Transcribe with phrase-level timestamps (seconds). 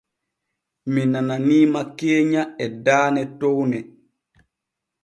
[0.91, 3.79] Mi nananiima keenya e daane towne.